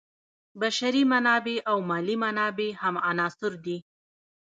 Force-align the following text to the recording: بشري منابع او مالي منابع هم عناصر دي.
بشري 0.61 1.03
منابع 1.13 1.55
او 1.71 1.77
مالي 1.89 2.15
منابع 2.25 2.69
هم 2.81 2.95
عناصر 3.07 3.51
دي. 3.65 3.77